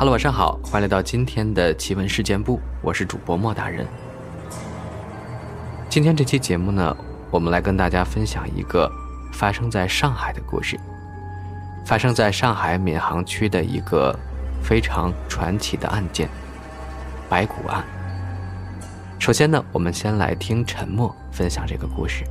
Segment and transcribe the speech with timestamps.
[0.00, 3.86] Hello，晚上好，欢迎来到今天的奇闻事件部，我是主播莫大人。
[5.90, 6.96] 今天这期节目呢，
[7.30, 8.90] 我们来跟大家分享一个
[9.30, 10.80] 发生在上海的故事，
[11.84, 14.18] 发生在上海闵行区的一个
[14.62, 16.30] 非常传奇的案件——
[17.28, 17.84] 白骨案。
[19.18, 22.24] 首先呢，我们先来听沉默分享这个故事。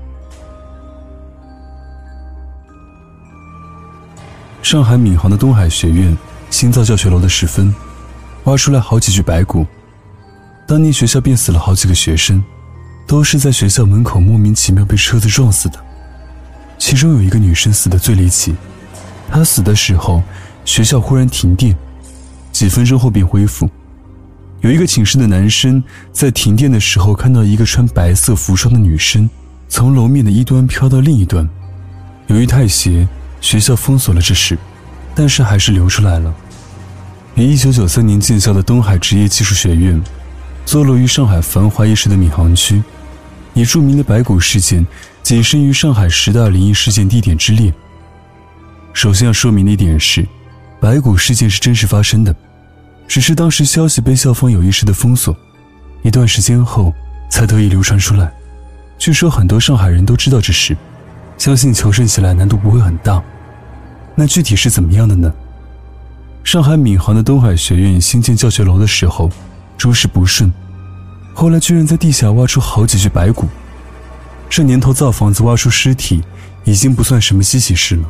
[4.63, 6.17] 上海闵行的东海学院
[6.49, 7.73] 新造教学楼的时分，
[8.45, 9.65] 挖出来好几具白骨。
[10.67, 12.43] 当年学校便死了好几个学生，
[13.07, 15.79] 都是在学校门口莫名其妙被车子撞死的。
[16.77, 18.55] 其中有一个女生死的最离奇，
[19.29, 20.23] 她死的时候，
[20.65, 21.75] 学校忽然停电，
[22.51, 23.69] 几分钟后便恢复。
[24.61, 25.81] 有一个寝室的男生
[26.11, 29.29] 在停电的时候看到一个穿白色服装的女生
[29.69, 31.47] 从楼面的一端飘到另一端，
[32.27, 33.07] 由于太邪。
[33.41, 34.57] 学校封锁了这事，
[35.15, 36.33] 但是还是流出来了。
[37.35, 40.01] 于一九九三年建校的东海职业技术学院，
[40.65, 42.83] 坐落于上海繁华一时的闵行区，
[43.53, 44.85] 以著名的白骨事件
[45.23, 47.73] 跻身于上海十大灵异事件地点之列。
[48.93, 50.27] 首先要说明的一点是，
[50.79, 52.35] 白骨事件是真实发生的，
[53.07, 55.35] 只是当时消息被校方有意识的封锁，
[56.01, 56.93] 一段时间后
[57.29, 58.31] 才得以流传出来。
[58.97, 60.75] 据说很多上海人都知道这事。
[61.37, 63.23] 相信求证起来难度不会很大。
[64.19, 65.33] 那具体是怎么样的呢？
[66.43, 69.31] 上海闵行的东海学院新建教学楼的时候，
[69.77, 70.51] 诸事不顺，
[71.33, 73.47] 后来居然在地下挖出好几具白骨。
[74.49, 76.21] 这年头造房子挖出尸体，
[76.65, 78.03] 已经不算什么稀奇事了。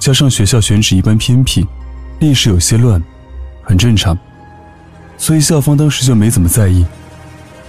[0.00, 1.64] 加上学校选址一般偏僻，
[2.18, 3.00] 历史有些乱，
[3.62, 4.18] 很正常。
[5.16, 6.84] 所以校方当时就没怎么在意，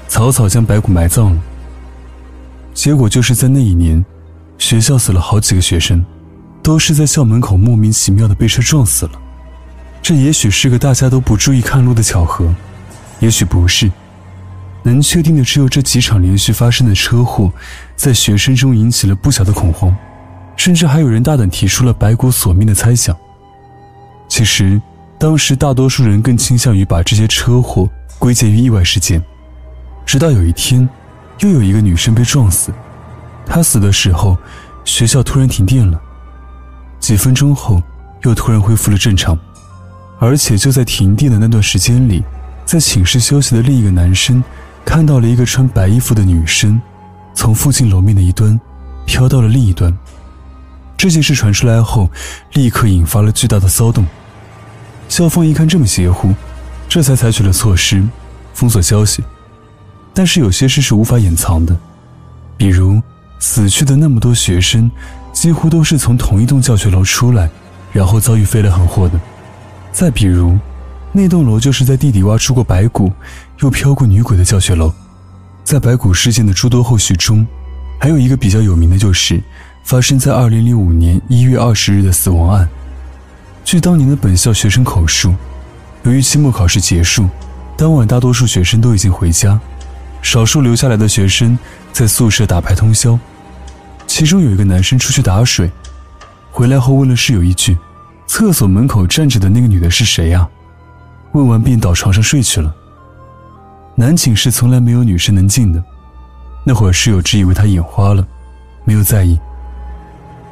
[0.08, 1.40] 草草将白骨埋葬了。
[2.74, 4.04] 结果就是在那一年。
[4.58, 6.04] 学校死了好几个学生，
[6.64, 9.12] 都是在校门口莫名其妙的被车撞死了。
[10.02, 12.54] 这也许是个大家都不注意看路的巧合，
[13.20, 13.92] 也许不是。
[14.84, 17.52] 能确定的只有这几场连续发生的车祸，
[17.96, 19.96] 在学生中引起了不小的恐慌，
[20.56, 23.16] 甚至还有人大胆提出了白骨索命的猜想。
[24.28, 24.82] 其实，
[25.20, 27.88] 当时大多数人更倾向于把这些车祸
[28.18, 29.24] 归结于意外事件。
[30.04, 30.90] 直到有一天，
[31.42, 32.74] 又有一个女生被撞死。
[33.46, 34.36] 她死的时候，
[34.84, 36.02] 学校突然停电了。
[37.12, 37.84] 几分钟后，
[38.24, 39.38] 又突然恢复了正常。
[40.18, 42.24] 而且就在停电的那段时间里，
[42.64, 44.42] 在寝室休息的另一个男生，
[44.86, 46.82] 看到了一个穿白衣服的女生，
[47.34, 48.58] 从附近楼面的一端，
[49.06, 49.94] 飘到了另一端。
[50.96, 52.10] 这件事传出来后，
[52.54, 54.08] 立刻引发了巨大的骚动。
[55.10, 56.34] 校方一看这么邪乎，
[56.88, 58.02] 这才采取了措施，
[58.54, 59.22] 封锁消息。
[60.14, 61.78] 但是有些事是无法掩藏的，
[62.56, 63.02] 比如。
[63.44, 64.92] 死去的那么多学生，
[65.34, 67.50] 几乎都是从同一栋教学楼出来，
[67.92, 69.20] 然后遭遇飞来横祸的。
[69.92, 70.58] 再比如，
[71.12, 73.12] 那栋楼就是在地底挖出过白骨，
[73.60, 74.94] 又飘过女鬼的教学楼。
[75.64, 77.46] 在白骨事件的诸多后续中，
[78.00, 79.42] 还有一个比较有名的就是
[79.84, 82.68] 发生在2005年1月20日的死亡案。
[83.64, 85.34] 据当年的本校学生口述，
[86.04, 87.28] 由于期末考试结束，
[87.78, 89.60] 当晚大多数学生都已经回家，
[90.22, 91.58] 少数留下来的学生
[91.94, 93.18] 在宿舍打牌通宵。
[94.12, 95.72] 其中有一个男生出去打水，
[96.52, 97.78] 回来后问了室友一句
[98.28, 100.46] ：“厕所门口站着的那个女的是谁呀？”
[101.32, 102.76] 问完便倒床上睡去了。
[103.96, 105.82] 男寝室从来没有女生能进的，
[106.66, 108.28] 那会儿室友只以为他眼花了，
[108.84, 109.40] 没有在意。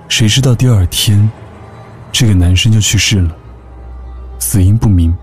[0.07, 1.29] 谁知道第二天，
[2.13, 3.35] 这个男生就去世了，
[4.39, 5.13] 死因不明。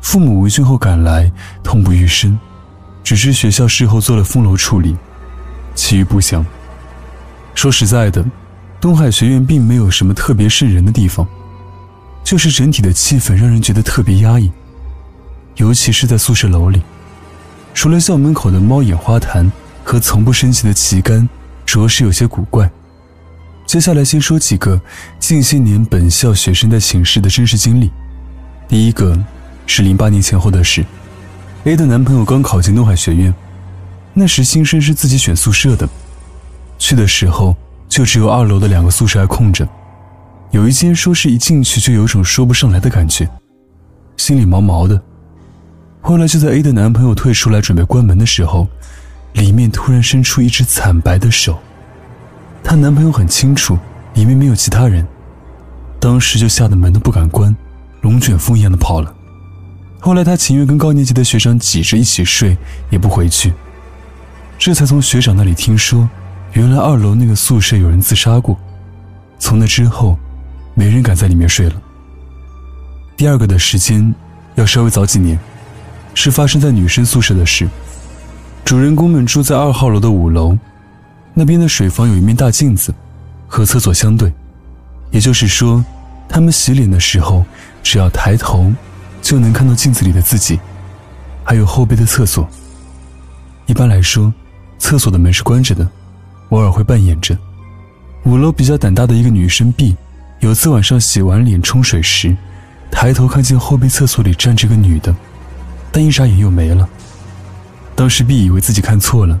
[0.00, 1.28] 父母闻讯后赶来，
[1.64, 2.38] 痛不欲生，
[3.02, 4.96] 只是学校事后做了封楼处理，
[5.74, 6.46] 其余不详。
[7.54, 8.24] 说实在的，
[8.80, 11.26] 东海学院并没有什么特别瘆人的地方，
[12.22, 14.50] 就是整体的气氛让人觉得特别压抑，
[15.56, 16.82] 尤其是在宿舍楼里，
[17.72, 19.50] 除了校门口的猫眼花坛
[19.82, 21.26] 和从不升起的旗杆，
[21.64, 22.70] 着实有些古怪。
[23.66, 24.78] 接下来先说几个
[25.18, 27.90] 近些年本校学生在寝室的真实经历。
[28.68, 29.18] 第一个
[29.66, 30.84] 是零八年前后的事
[31.64, 33.34] ，A 的男朋友刚考进东海学院，
[34.12, 35.88] 那时新生是自己选宿舍的。
[36.78, 37.56] 去的时候，
[37.88, 39.66] 就只有二楼的两个宿舍还空着，
[40.50, 43.28] 有一间说是一进去就有种说不上来的感觉，
[44.16, 45.00] 心里毛毛的。
[46.00, 48.68] 后来就在 A 的男朋友退出来准备关门的时候，
[49.32, 51.58] 里面突然伸出一只惨白的手。
[52.62, 53.78] 她男朋友很清楚
[54.14, 55.06] 里面没有其他人，
[55.98, 57.56] 当时就吓得门都不敢关，
[58.02, 59.14] 龙卷风一样的跑了。
[59.98, 62.56] 后来她情愿跟高年级的学长挤着一起睡，
[62.90, 63.54] 也不回去，
[64.58, 66.08] 这才从学长那里听说。
[66.54, 68.56] 原来二楼那个宿舍有人自杀过，
[69.40, 70.16] 从那之后，
[70.74, 71.74] 没人敢在里面睡了。
[73.16, 74.14] 第二个的时间
[74.54, 75.36] 要稍微早几年，
[76.14, 77.68] 是发生在女生宿舍的事。
[78.64, 80.56] 主人公们住在二号楼的五楼，
[81.34, 82.94] 那边的水房有一面大镜子，
[83.48, 84.32] 和厕所相对，
[85.10, 85.84] 也就是说，
[86.28, 87.44] 他们洗脸的时候，
[87.82, 88.72] 只要抬头，
[89.20, 90.60] 就能看到镜子里的自己。
[91.42, 92.48] 还有后背的厕所。
[93.66, 94.32] 一般来说，
[94.78, 95.86] 厕所的门是关着的，
[96.54, 97.36] 偶尔会扮演着。
[98.22, 99.96] 五楼比较胆大的一个女生 B，
[100.38, 102.34] 有次晚上洗完脸冲水时，
[102.92, 105.14] 抬头看见后背厕所里站着个女的，
[105.90, 106.88] 但一眨眼又没了。
[107.96, 109.38] 当时 B 以为自己看错了，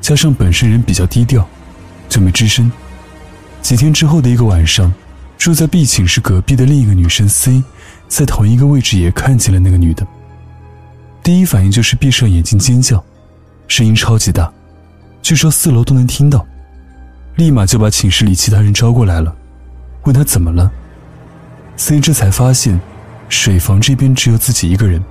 [0.00, 1.46] 加上本身人比较低调，
[2.08, 2.72] 就没吱声。
[3.60, 4.92] 几天之后的一个晚上，
[5.36, 7.62] 住在 B 寝室隔壁的另一个女生 C，
[8.08, 10.06] 在同一个位置也看见了那个女的。
[11.22, 13.02] 第一反应就是闭上眼睛尖叫，
[13.68, 14.50] 声音超级大，
[15.22, 16.44] 据说四楼都能听到。
[17.36, 19.34] 立马就把寝室里其他人招过来了，
[20.04, 20.70] 问他怎么了。
[21.76, 22.80] C 这才发现，
[23.28, 25.02] 水房这边只有自己一个人，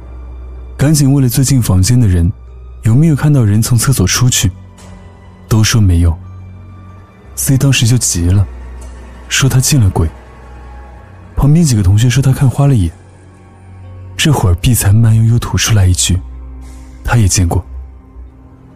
[0.78, 2.32] 赶紧问了最近房间的人，
[2.84, 4.50] 有没有看到人从厕所出去，
[5.50, 6.18] 都说没有。
[7.36, 8.48] C 当时就急了，
[9.28, 10.08] 说他见了鬼。
[11.36, 12.90] 旁边几个同学说他看花了眼。
[14.16, 16.18] 这会儿 B 才慢悠悠吐出来一句
[17.04, 17.66] ：“他也见过。”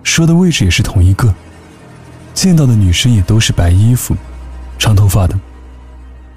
[0.03, 1.33] 说的位置也是同一个，
[2.37, 4.15] 见到的女生也都是白衣服、
[4.77, 5.35] 长头发的。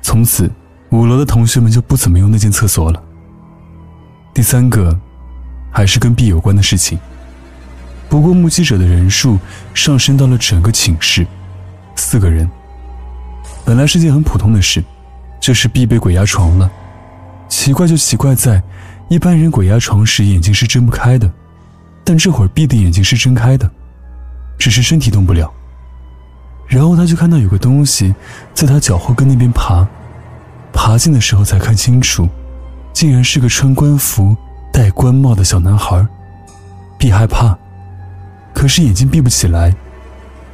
[0.00, 0.50] 从此，
[0.88, 3.02] 五楼的同学们就不怎么用那间厕所了。
[4.32, 4.98] 第三个，
[5.70, 6.98] 还是跟 B 有关的事情。
[8.08, 9.38] 不过目击者的人数
[9.74, 11.26] 上升到了整个寝室，
[11.96, 12.50] 四个人。
[13.62, 14.82] 本来是件很普通的事，
[15.38, 16.72] 就是 B 被鬼压床了。
[17.46, 18.62] 奇怪就奇怪在，
[19.10, 21.30] 一般人鬼压床时眼睛是睁不开的，
[22.02, 23.70] 但这会儿 B 的眼睛是睁开的，
[24.56, 25.52] 只是身体动不了。
[26.70, 28.14] 然后他就看到有个东西
[28.54, 29.84] 在他脚后跟那边爬，
[30.72, 32.28] 爬近的时候才看清楚，
[32.92, 34.36] 竟然是个穿官服、
[34.72, 36.06] 戴官帽的小男孩。
[36.96, 37.58] B 害怕，
[38.54, 39.74] 可是眼睛闭不起来，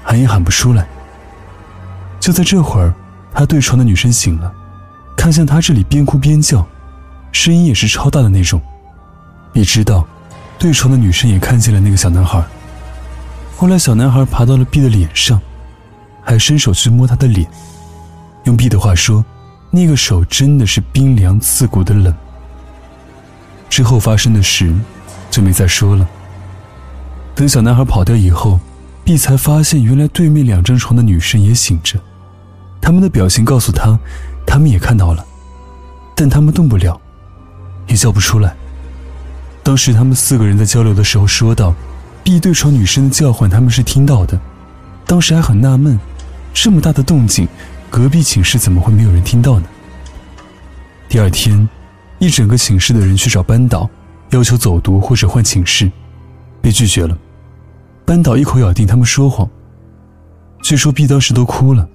[0.02, 0.86] 喊也喊不出来。
[2.18, 2.94] 就在这会儿，
[3.34, 4.50] 他对床的女生醒了，
[5.18, 6.66] 看向他这里边哭边叫。
[7.30, 8.58] 声音也是超大的那种。
[9.52, 10.06] 你知道，
[10.58, 12.42] 对床的女生也看见了那个小男孩。
[13.58, 15.38] 后来，小男孩爬到了 B 的脸上，
[16.26, 17.48] 还伸手去摸他的脸。
[18.44, 19.24] 用 B 的话说，
[19.70, 22.14] 那个手真的是冰凉刺骨的冷。
[23.70, 24.74] 之后发生的事，
[25.30, 26.06] 就没再说了。
[27.34, 28.60] 等小男孩跑掉以后
[29.04, 31.98] ，B 才发现原来对面两张床的女生也醒着，
[32.80, 33.98] 他们的表情告诉他，
[34.46, 35.24] 他们也看到了，
[36.14, 37.00] 但他们动不了。
[37.88, 38.52] 也叫不出来。
[39.62, 41.72] 当时他们四个人在交流的时候说道
[42.24, 44.36] ：“B 对床女生的叫唤，他们是听到的。
[45.06, 45.96] 当时还很纳闷，
[46.58, 47.46] 这么大的动静，
[47.90, 49.66] 隔壁寝室怎么会没有人听到呢？”
[51.06, 51.68] 第二天，
[52.18, 53.88] 一整个寝室的人去找班导，
[54.30, 55.92] 要求走读或者换寝室，
[56.62, 57.16] 被拒绝了。
[58.06, 59.46] 班导一口咬定他们说谎。
[60.62, 61.86] 据说 B 当时都哭了，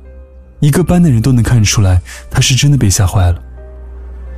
[0.60, 2.00] 一个班的人都能看出来
[2.30, 3.42] 他是真的被吓坏了。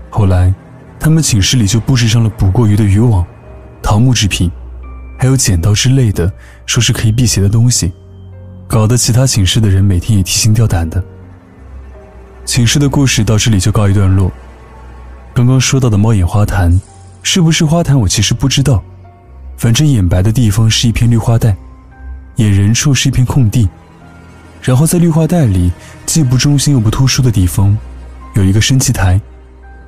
[0.10, 0.54] 后来。
[1.00, 3.26] 他们寝室里就布置上了捕过鱼的渔网、
[3.82, 4.50] 桃木制品，
[5.20, 6.32] 还有剪刀之类的，
[6.66, 7.92] 说是可以辟邪的东西，
[8.74, 11.02] 搞得其他寝室的人每天也提心吊胆的。
[12.44, 14.32] 寝室的故事到这里就告一段落。
[15.32, 16.82] 刚刚说到的猫眼花坛，
[17.22, 18.84] 是不是花坛我其实不知道，
[19.58, 21.56] 反正眼白的地方是一片绿化带，
[22.38, 23.70] 眼人处是一片空地，
[24.60, 25.72] 然后在绿化带里
[26.08, 27.78] 既不中心又不突出的地方，
[28.34, 29.22] 有一个升旗台。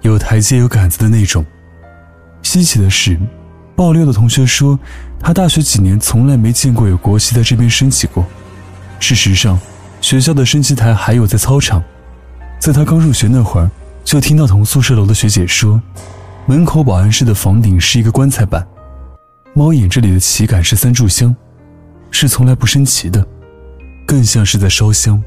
[0.01, 1.43] 有台阶有杆子的那种。
[2.43, 3.19] 稀奇的是，
[3.75, 4.77] 爆料的同学说，
[5.19, 8.23] 他大学几年从来没见过有国旗在这边升起过。
[8.99, 9.59] 事实上，
[10.01, 11.83] 学校的升旗台还有在操场。
[12.59, 13.69] 在他刚入学那会儿，
[14.03, 15.79] 就听到同宿舍楼的学姐说，
[16.47, 18.65] 门口保安室的房顶是一个棺材板，
[19.53, 21.35] 猫眼这里的旗杆是三炷香，
[22.09, 23.23] 是从来不升旗的，
[24.07, 25.21] 更像是在烧香。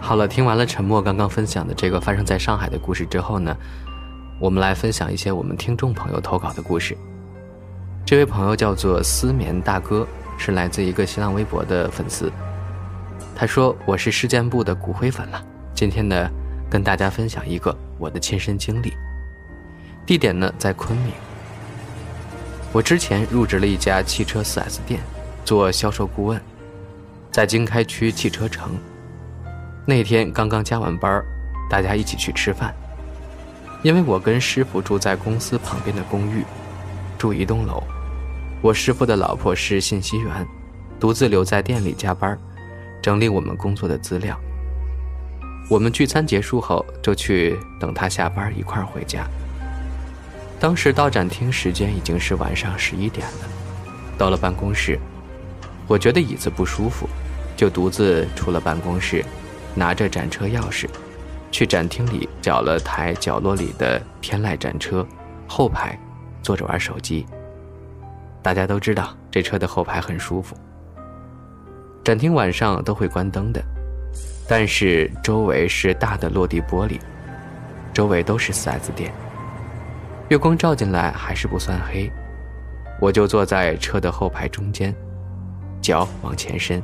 [0.00, 3.56] 好了，听完了沉默刚刚分享的这个发生在上海的故事之后呢，
[4.38, 6.96] 我们来分享一些我们听众朋友投稿的故事。
[8.12, 12.30] 这位朋友叫做思眠大哥，是来自一个新浪微博的粉丝。
[13.34, 15.42] 他说：“我是事件部的骨灰粉了，
[15.74, 16.30] 今天呢，
[16.68, 18.92] 跟大家分享一个我的亲身经历。
[20.04, 21.14] 地点呢在昆明。
[22.70, 25.00] 我之前入职了一家汽车 4S 店，
[25.42, 26.38] 做销售顾问，
[27.30, 28.76] 在经开区汽车城。”
[29.88, 31.24] 那天刚刚加完班，
[31.70, 32.74] 大家一起去吃饭。
[33.82, 36.44] 因为我跟师傅住在公司旁边的公寓，
[37.16, 37.82] 住一栋楼。
[38.62, 40.46] 我师傅的老婆是信息员，
[41.00, 42.38] 独自留在店里加班，
[43.02, 44.38] 整理我们工作的资料。
[45.68, 49.26] 我们聚餐结束后，就去等他下班一块儿回家。
[50.60, 53.48] 当时到展厅时间已经是晚上十一点了。
[54.16, 54.96] 到了办公室，
[55.88, 57.08] 我觉得椅子不舒服，
[57.56, 59.24] 就独自出了办公室，
[59.74, 60.86] 拿着展车钥匙，
[61.50, 65.04] 去展厅里找了台角落里的天籁展车
[65.48, 65.98] 后排，
[66.44, 67.26] 坐着玩手机。
[68.42, 70.56] 大家都知道这车的后排很舒服。
[72.04, 73.62] 展厅晚上都会关灯的，
[74.48, 76.98] 但是周围是大的落地玻璃，
[77.94, 79.12] 周围都是 4S 店，
[80.28, 82.10] 月光照进来还是不算黑。
[83.00, 84.94] 我就坐在车的后排中间，
[85.80, 86.82] 脚往前伸。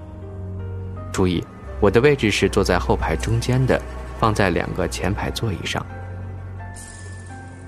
[1.12, 1.44] 注意，
[1.80, 3.80] 我的位置是坐在后排中间的，
[4.18, 5.84] 放在两个前排座椅上。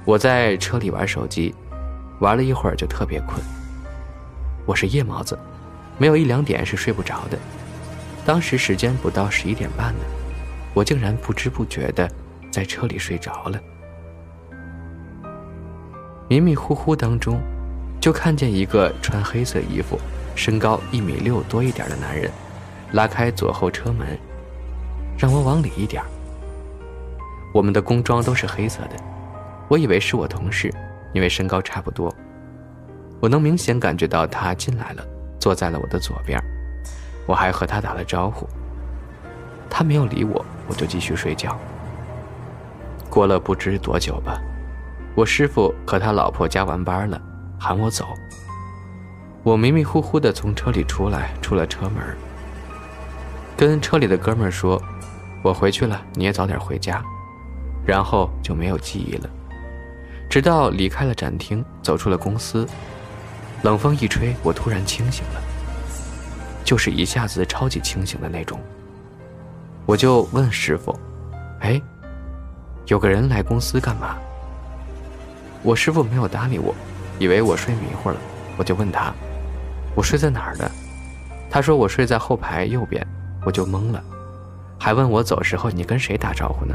[0.05, 1.55] 我在车里玩手机，
[2.21, 3.41] 玩了一会儿就特别困。
[4.67, 5.39] 我是夜猫子。
[5.99, 7.39] 没有一两点是睡不着的。
[8.25, 10.01] 当时时间不到十一点半呢，
[10.73, 12.11] 我竟然不知不觉的
[12.51, 13.61] 在车里睡着了。
[16.29, 17.41] 迷迷糊糊当中，
[18.01, 19.99] 就看见一个穿黑色衣服、
[20.35, 22.31] 身高一米六多一点的男人，
[22.93, 24.19] 拉开左后车门，
[25.19, 26.03] 让我往里一点。
[27.53, 28.97] 我们的工装都是黑色的，
[29.69, 30.73] 我以为是我同事，
[31.13, 32.15] 因为身高差不多。
[33.21, 35.07] 我能明显感觉到他进来了。
[35.39, 36.39] 坐在了我的左边，
[37.25, 38.47] 我还和他打了招呼。
[39.71, 41.59] 他没有理我，我就继续睡觉。
[43.09, 44.39] 过了不知多久吧，
[45.15, 47.19] 我师傅和他老婆加完班了，
[47.59, 48.07] 喊我走。
[49.43, 51.95] 我迷迷糊糊的从车里出来，出了车门，
[53.57, 54.81] 跟车里的哥们儿说
[55.43, 57.03] ：“我回去了，你也早点回家。”
[57.87, 59.31] 然后就没有记忆了，
[60.29, 62.69] 直到离开了展厅，走出了公司。
[63.63, 65.41] 冷风一吹，我突然清醒了，
[66.65, 68.59] 就是一下子超级清醒的那种。
[69.85, 70.99] 我就问师傅
[71.61, 71.81] ：“哎，
[72.87, 74.17] 有个人来公司干嘛？”
[75.63, 76.75] 我师傅没有搭理我，
[77.19, 78.17] 以为我睡迷糊了。
[78.57, 79.13] 我就问他
[79.95, 80.71] ：“我睡在哪儿呢？”
[81.51, 83.07] 他说：“我睡在后排右边。”
[83.45, 84.05] 我就懵了，
[84.79, 86.75] 还问我走时候你跟谁打招呼呢？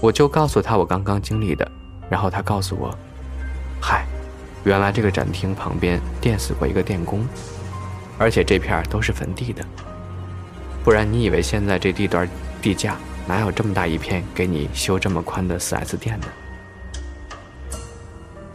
[0.00, 1.68] 我就告诉他我刚刚经历的，
[2.08, 2.96] 然后他告诉我
[3.82, 4.06] ：“嗨。”
[4.64, 7.26] 原来这个展厅旁边电死过一个电工，
[8.18, 9.64] 而且这片都是坟地的。
[10.82, 12.28] 不然你以为现在这地段
[12.60, 16.26] 地价哪有这么大一片给你修这么宽的 4S 店呢？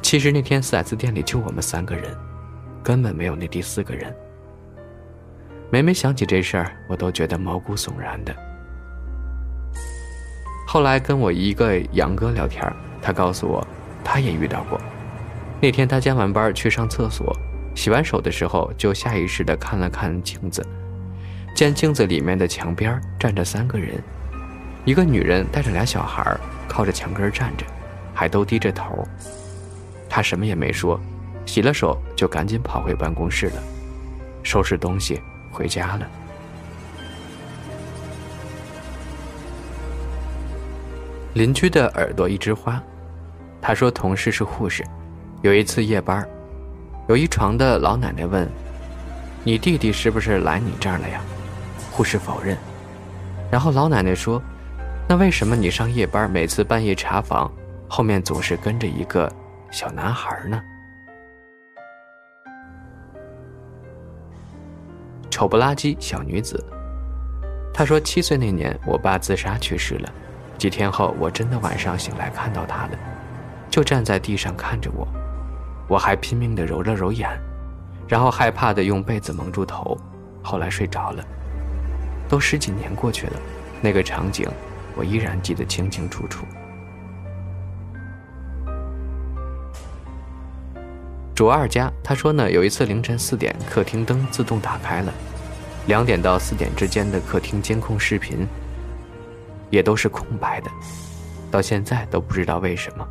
[0.01, 2.16] 其实那天 4S 店里就我们三个人，
[2.84, 4.16] 根本没有那第四个人。
[5.72, 8.36] 每每想起这事儿，我都觉得毛骨悚然的。
[10.66, 13.68] 后来跟我一个杨哥聊天，他告诉我，
[14.04, 14.82] 他也遇到过。
[15.62, 17.36] 那天他加完班去上厕所，
[17.75, 20.66] 洗完手的时候就下意识地看了看镜子，
[21.54, 24.01] 见镜子里面的墙边站着三个人，
[24.86, 27.66] 一个女人带着俩小孩靠着墙根站着，
[28.13, 29.06] 还都低着头。
[30.10, 30.98] 他什么也没说，
[31.46, 33.62] 洗了手就赶紧跑回办公室了，
[34.42, 36.08] 收拾东西回家了。
[41.34, 42.82] 邻居的耳朵一枝花，
[43.62, 44.84] 他说同事是护士。
[45.41, 46.27] 有一次夜班，
[47.08, 48.46] 有一床的老奶奶问
[49.41, 51.22] ：“你弟弟是不是来你这儿了呀？”
[51.89, 52.58] 护士否认。
[53.50, 54.41] 然后老奶奶说
[55.08, 57.50] ：“那为什么你上夜班，每次半夜查房，
[57.88, 59.31] 后面总是跟着一个
[59.72, 60.62] 小男孩呢？”
[65.31, 66.62] 丑不拉几小女子，
[67.74, 70.12] 她说：“七岁那年，我爸自杀去世了。
[70.58, 73.00] 几天后，我真的晚上醒来看到他了，
[73.69, 75.08] 就站在地上看着我。”
[75.89, 77.27] 我还拼命地揉了揉眼，
[78.08, 79.98] 然后害怕地用被子蒙住头，
[80.43, 81.25] 后来睡着了。
[82.29, 83.34] 都十几年过去了，
[83.81, 84.48] 那个场景
[84.96, 86.46] 我依然记得清清楚楚。
[91.34, 95.12] 主二家他说呢，有一次凌晨四点，客厅灯自动打开了，
[95.88, 98.46] 两点到四点之间的客厅监控视频
[99.72, 100.69] 也都是空白的，
[101.50, 103.08] 到现在都不知道为什么。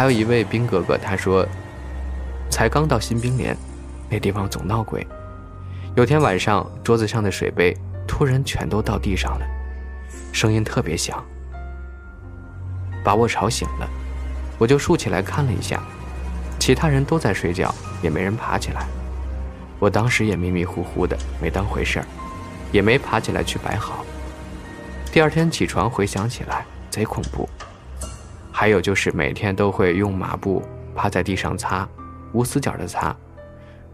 [0.00, 1.46] 还有一位兵哥哥，他说，
[2.48, 3.54] 才刚到新兵连，
[4.08, 5.06] 那地方总闹鬼。
[5.94, 7.76] 有天晚上，桌子上的水杯
[8.08, 9.46] 突然全都倒地上了，
[10.32, 11.22] 声音特别响，
[13.04, 13.86] 把我吵醒了。
[14.56, 15.82] 我就竖起来看了一下，
[16.58, 18.86] 其他人都在睡觉，也没人爬起来。
[19.78, 22.06] 我当时也迷迷糊糊的，没当回事儿，
[22.72, 24.02] 也没爬起来去摆好。
[25.12, 27.46] 第二天起床回想起来，贼恐怖。
[28.60, 30.62] 还有就是每天都会用抹布
[30.94, 31.88] 趴在地上擦，
[32.34, 33.16] 无死角的擦，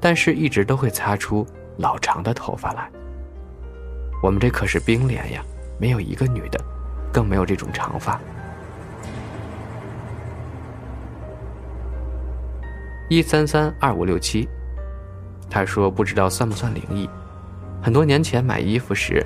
[0.00, 1.46] 但是一直都会擦出
[1.76, 2.90] 老长的头发来。
[4.20, 5.40] 我们这可是冰脸呀，
[5.78, 6.60] 没有一个女的，
[7.12, 8.20] 更没有这种长发。
[13.08, 14.48] 一三三二五六七，
[15.48, 17.08] 他说不知道算不算灵异。
[17.80, 19.24] 很多年前买衣服时，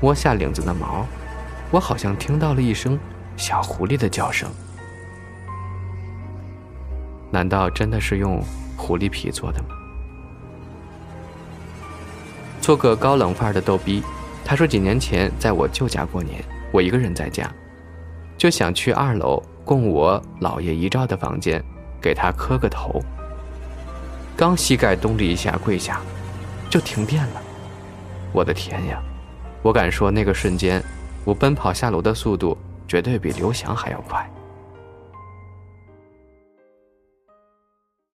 [0.00, 1.06] 摸下领子的毛，
[1.70, 2.98] 我好像听到了一声
[3.42, 4.48] 小狐狸的叫声。
[7.28, 8.40] 难道真的是用
[8.76, 9.70] 狐狸皮做的吗？
[12.60, 14.00] 做个高冷范儿的逗逼，
[14.44, 17.52] 他说几年前在我舅家过年，我一个人在家，
[18.38, 21.60] 就想去二楼供我姥爷遗照的房间，
[22.00, 23.02] 给他磕个头。
[24.36, 26.00] 刚膝盖咚的一下跪下，
[26.70, 27.42] 就停电了。
[28.30, 29.02] 我的天呀！
[29.62, 30.80] 我敢说那个瞬间，
[31.24, 32.56] 我奔跑下楼的速度
[32.92, 34.30] 绝对比刘翔还要快。